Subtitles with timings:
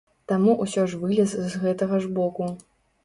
[0.29, 2.51] Таму ўсё ж вылез з гэтага ж боку.